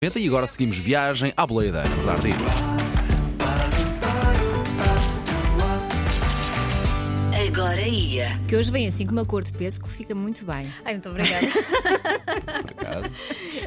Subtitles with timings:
[0.00, 2.38] E agora seguimos viagem à boleia da Ana Bernardino.
[7.48, 8.28] Agora ia.
[8.46, 10.72] Que hoje vem assim com uma cor de peso que fica muito bem.
[10.84, 11.48] Ai, muito obrigada.
[12.62, 13.14] Por acaso.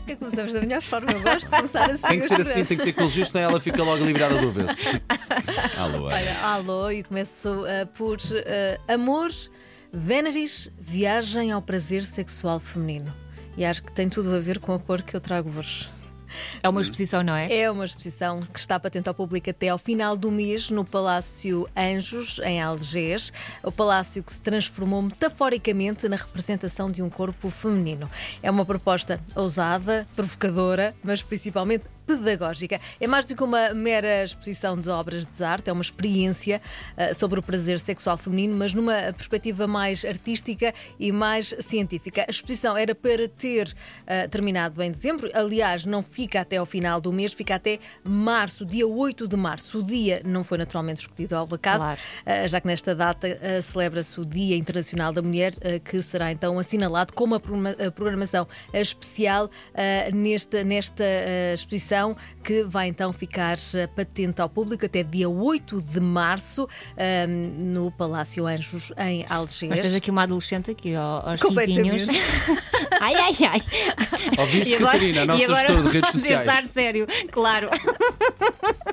[0.08, 1.12] É começamos da melhor forma.
[1.12, 2.08] Eu gosto de começar assim.
[2.08, 4.48] Tem que ser assim, tem que ser que o senão ela fica logo livrada do
[4.48, 5.02] avesso.
[5.78, 6.06] Alô.
[6.06, 9.32] Olha, alô, e começo uh, por uh, amor,
[9.92, 13.14] veneris, viagem ao prazer sexual feminino.
[13.58, 15.90] E acho que tem tudo a ver com a cor que eu trago hoje.
[16.62, 17.54] É uma exposição, não é?
[17.54, 21.68] É uma exposição que está patente ao público até ao final do mês no Palácio
[21.76, 23.32] Anjos, em Algés.
[23.64, 28.10] O palácio que se transformou metaforicamente na representação de um corpo feminino.
[28.42, 31.86] É uma proposta ousada, provocadora, mas principalmente
[32.18, 32.80] pedagógica.
[33.00, 36.62] É mais do que uma mera exposição de obras de arte, é uma experiência
[36.98, 42.26] uh, sobre o prazer sexual feminino, mas numa perspectiva mais artística e mais científica.
[42.28, 47.00] A exposição era para ter uh, terminado em dezembro, aliás, não fica até ao final
[47.00, 49.80] do mês, fica até março, dia 8 de março.
[49.80, 52.00] O dia não foi naturalmente escolhido ao acaso, Claro.
[52.46, 55.54] uh, já que nesta data celebra-se o Dia Internacional da Mulher,
[55.84, 59.50] que será então assinalado com uma programação especial
[60.14, 61.04] nesta, nesta
[61.54, 62.01] exposição
[62.44, 67.92] que vai então ficar eh, patente ao público até dia 8 de março eh, no
[67.92, 69.70] Palácio Anjos em Algés.
[69.70, 71.92] Mas tens aqui uma adolescente aqui ó, aos Completamente.
[71.92, 72.20] risinhos.
[73.00, 73.62] ai, ai, ai.
[74.38, 76.42] Ouviste, E agora- Catarina, a nossa e agora gestora de redes vamos sociais.
[76.42, 77.70] estar sério, claro.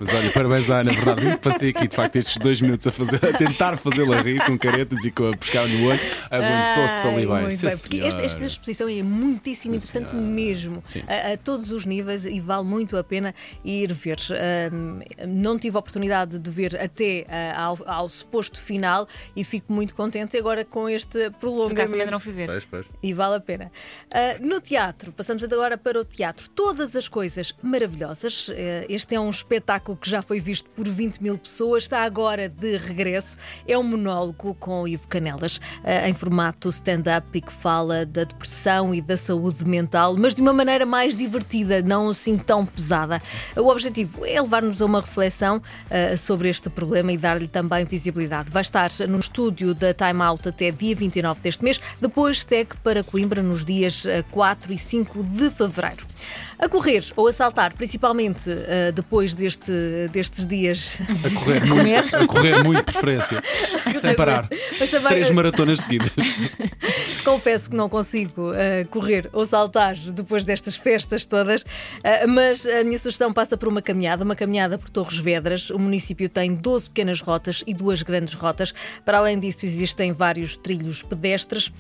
[0.01, 1.39] Mas olha, parabéns à Ana Bernardino.
[1.39, 5.05] Passei aqui de facto estes dois minutos a, fazer, a tentar fazê-la rir com caretas
[5.05, 5.99] e com a pescar no olho.
[6.31, 7.41] Aguentou-se ali bem.
[7.41, 10.29] muito Sim, bem, porque esta, esta exposição é muitíssimo interessante senhora.
[10.29, 14.19] mesmo, a, a todos os níveis e vale muito a pena ir ver.
[15.27, 19.95] Não tive a oportunidade de ver até ah, ao, ao suposto final e fico muito
[19.95, 21.95] contente agora com este prolongamento.
[21.95, 22.47] ainda não fui ver.
[22.47, 22.87] Pois, pois.
[23.03, 23.71] E vale a pena.
[24.13, 26.49] Ah, no teatro, passamos agora para o teatro.
[26.51, 28.51] Todas as coisas maravilhosas.
[28.51, 32.49] Eh, este é um espetáculo que já foi visto por 20 mil pessoas, está agora
[32.49, 33.37] de regresso.
[33.67, 38.95] É um monólogo com Ivo Canelas, ah, em formato stand-up e que fala da depressão
[38.95, 43.21] e da saúde mental, mas de uma maneira mais divertida, não assim tão pesada.
[43.57, 48.51] O objetivo é levar-nos a uma reflexão ah, sobre este problema e dar-lhe também visibilidade.
[48.51, 53.03] Vai estar no estúdio da Time Out até dia 29 deste mês, depois segue para
[53.03, 56.07] Coimbra nos dias ah, 4 e 5 de fevereiro.
[56.59, 59.73] A correr ou a saltar, principalmente ah, depois deste,
[60.13, 60.99] destes dias.
[61.01, 63.43] A correr muito, a correr muito, preferência.
[63.95, 64.49] Sem parar.
[64.49, 66.11] Também- Três maratonas seguidas.
[67.25, 71.65] Confesso que não consigo ah, correr ou saltar depois destas festas todas,
[72.05, 75.71] ah, mas a minha sugestão passa por uma caminhada, uma caminhada por Torres Vedras.
[75.71, 78.75] O município tem 12 pequenas rotas e duas grandes rotas.
[79.05, 81.73] Para além disso, existem vários trilhos pedestres.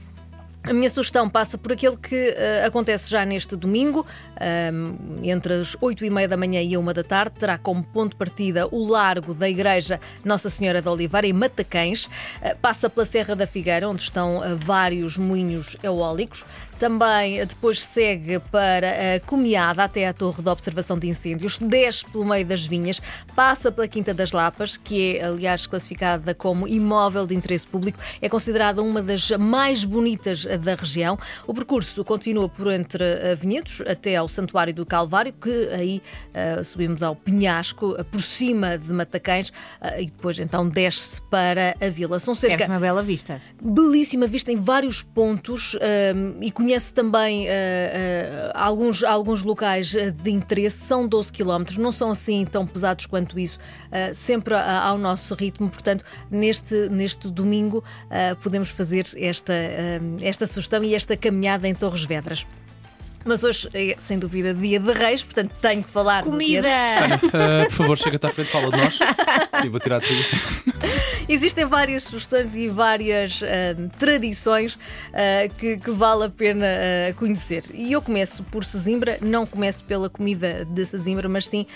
[0.64, 4.04] A minha sugestão passa por aquele que eh, acontece já neste domingo,
[4.38, 7.36] ahm, entre as 8 e meia da manhã e a 1 da tarde.
[7.38, 12.08] Terá como ponto de partida o largo da Igreja Nossa Senhora da Oliveira, em Matacães.
[12.42, 16.44] Eh, passa pela Serra da Figueira, onde estão eh, vários moinhos eólicos.
[16.78, 22.24] Também depois segue para a Comiada até à Torre de Observação de Incêndios, desce pelo
[22.24, 23.02] meio das vinhas,
[23.34, 28.28] passa pela Quinta das Lapas, que é, aliás, classificada como imóvel de interesse público, é
[28.28, 31.18] considerada uma das mais bonitas da região.
[31.46, 33.04] O percurso continua por entre
[33.36, 38.78] vinhedos até ao Santuário do Calvário, que aí eh, subimos ao Penhasco, eh, por cima
[38.78, 42.18] de Matacães, eh, e depois então desce para a vila.
[42.18, 43.40] São cerca ser uma bela vista.
[43.60, 50.12] belíssima vista em vários pontos um, e conhece também uh, uh, alguns, alguns locais uh,
[50.12, 50.78] de interesse.
[50.78, 55.68] São 12 km, não são assim tão pesados quanto isso, uh, sempre ao nosso ritmo.
[55.68, 59.52] Portanto, neste, neste domingo uh, podemos fazer esta,
[60.00, 62.46] um, esta sugestão e esta caminhada em Torres Vedras.
[63.24, 66.22] Mas hoje é, sem dúvida, dia de reis, portanto tenho que falar.
[66.22, 66.68] Comida!
[67.34, 68.98] Ah, por favor, chega-te à frente, fala de nós.
[69.60, 70.18] Sim, vou tirar tudo.
[71.28, 74.78] Existem várias sugestões e várias ah, tradições
[75.12, 77.64] ah, que, que vale a pena ah, conhecer.
[77.74, 81.66] E eu começo por Sesimbra, não começo pela comida de Sesimbra, mas sim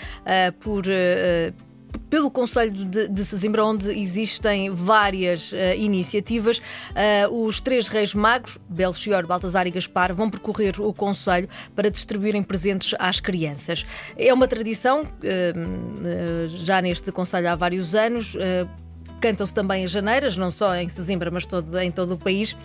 [0.61, 0.85] por.
[2.13, 6.61] Pelo Conselho de, de Sesimbra, onde existem várias ah, iniciativas.
[6.93, 12.43] Ah, os três reis magos, Belchior, Baltazar e Gaspar, vão percorrer o Conselho para distribuírem
[12.43, 13.83] presentes às crianças.
[14.15, 18.37] É uma tradição, ah, já neste Conselho há vários anos.
[19.19, 22.55] Cantam-se também as janeiras, não só em Sesimbra, mas todo, em todo o país.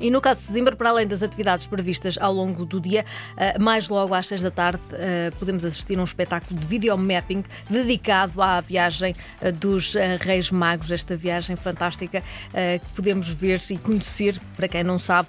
[0.00, 3.04] E no caso de Sesimbra, para além das atividades previstas ao longo do dia,
[3.36, 7.44] eh, mais logo às 6 da tarde eh, podemos assistir a um espetáculo de videomapping
[7.68, 12.22] dedicado à viagem eh, dos Reis Magos, esta viagem fantástica
[12.52, 15.28] que podemos ver e conhecer, para quem não sabe,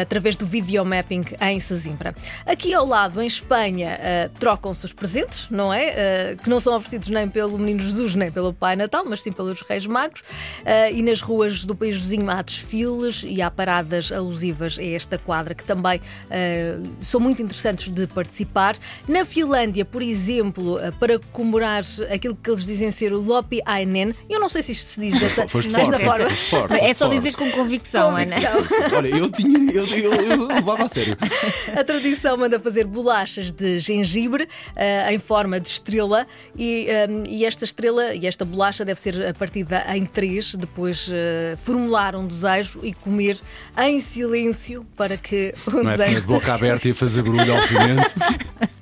[0.00, 2.14] através do videomapping em Sesimbra.
[2.46, 3.98] Aqui ao lado, em Espanha,
[4.38, 6.36] trocam-se os presentes, não é?
[6.42, 9.60] Que não são oferecidos nem pelo Menino Jesus nem pelo Pai Natal, mas sim pelos
[9.62, 10.22] Reis Magos.
[10.92, 15.54] E nas ruas do país vizinho há desfiles e há paradas alusivas a esta quadra
[15.54, 18.74] que também eh, são muito interessantes de participar.
[19.06, 24.14] Na Finlândia, por exemplo, eh, para comemorar aquilo que eles dizem ser o Lopi Ainen,
[24.30, 25.68] eu não sei se isto se diz dessa, desta forte,
[26.00, 26.30] forma.
[26.30, 28.34] foste forte, É só dizer com convicção, Ana.
[28.96, 29.72] Olha, eu tinha.
[29.72, 31.18] Eu, eu, eu levava a sério.
[31.78, 36.26] A tradição manda fazer bolachas de gengibre eh, em forma de estrela
[36.56, 41.58] e, eh, e esta estrela e esta bolacha deve ser partida em três, depois eh,
[41.62, 43.38] formular um desejo e comer
[43.78, 48.14] em silêncio para que o Não é de boca aberta e fazer barulho, obviamente.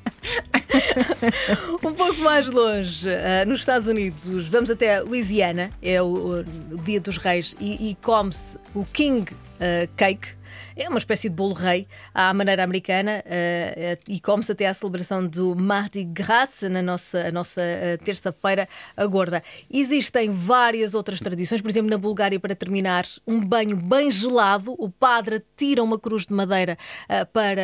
[1.83, 7.01] Um pouco mais longe, eh, nos Estados Unidos, vamos até Louisiana, é o, o Dia
[7.01, 9.31] dos Reis, e, e come-se o King
[9.61, 10.38] eh, Cake.
[10.77, 15.27] É uma espécie de bolo rei à maneira americana eh, e come-se até à celebração
[15.27, 19.43] do Mardi Gras na nossa, nossa eh, terça-feira a gorda.
[19.71, 24.75] Existem várias outras tradições, por exemplo, na Bulgária, para terminar, um banho bem gelado.
[24.79, 26.77] O padre tira uma cruz de madeira
[27.09, 27.63] eh, para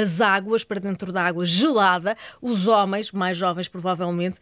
[0.00, 2.16] as águas, para dentro da água gelada.
[2.40, 4.38] Os homens, mais jovens provavelmente,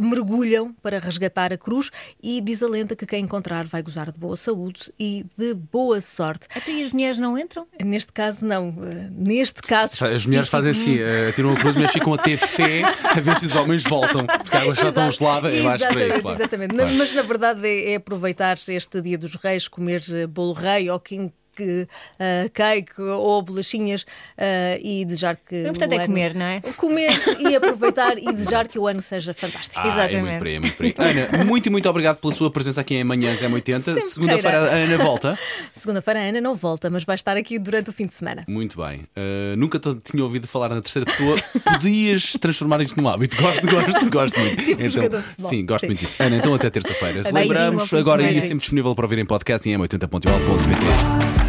[0.00, 1.90] mergulham para resgatar a cruz
[2.22, 6.00] e diz a lenda que quem encontrar vai gozar de boa saúde e de boa
[6.00, 6.48] sorte.
[6.66, 7.66] E as mulheres não entram?
[7.84, 8.68] Neste caso, não.
[8.82, 10.04] Eh, Neste caso.
[10.04, 13.38] As mulheres fazem assim, eh, tiram a cruz, mas ficam a ter fé a ver
[13.38, 14.24] se os homens voltam.
[14.26, 16.38] Porque a água está tão gelada, é mais por aí, Exatamente, claro.
[16.40, 16.74] exatamente.
[16.74, 16.90] Claro.
[16.92, 20.88] Na- Mas na verdade é, é aproveitar este dia dos reis, comer eh, bolo rei
[20.90, 21.88] ou king que,
[22.20, 24.04] ah, cake ou bolachinhas
[24.38, 25.54] ah, e desejar que.
[25.64, 26.60] O importante o é ano- comer, não é?
[26.76, 27.10] Comer
[27.40, 29.80] e aproveitar e desejar que o ano seja fantástico.
[29.80, 30.22] Ah, É Exatamente.
[30.22, 30.94] muito por aí, é muito por aí.
[30.98, 33.80] Ana, muito e muito obrigado pela sua presença aqui em Manhãs M80.
[33.80, 35.38] Sempre Segunda-feira a Ana volta.
[35.74, 38.44] Segunda-feira a Ana não volta, mas vai estar aqui durante o fim de semana.
[38.46, 39.00] Muito bem.
[39.16, 41.36] Uh, nunca tinha ouvido falar na terceira pessoa.
[41.64, 43.36] Podias transformar isto num hábito.
[43.40, 44.62] Gosto, gosto, gosto muito.
[44.72, 45.22] Então, de futebol.
[45.50, 45.86] sim, gosto Sim.
[45.88, 46.22] muito disso.
[46.22, 47.22] Ana, então até terça-feira.
[47.32, 48.36] Lembramos, agora semana.
[48.36, 51.45] ia sempre disponível para ouvir em podcast em m80.ol.pt.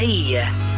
[0.00, 0.69] Agora ia.